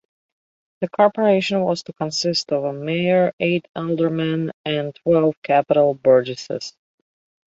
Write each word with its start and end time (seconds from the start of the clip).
The 0.79 0.89
corporation 0.89 1.61
was 1.61 1.83
to 1.83 1.93
consist 1.93 2.51
of 2.51 2.63
a 2.63 2.73
mayor, 2.73 3.33
eight 3.39 3.67
aldermen 3.75 4.51
and 4.65 4.95
twelve 4.95 5.39
capital 5.43 5.93
burgesses. 5.93 6.73